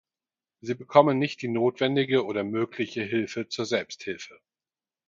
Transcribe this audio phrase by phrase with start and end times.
[0.61, 4.39] Sie bekommen nicht die notwendige oder mögliche Hilfe zur Selbsthilfe.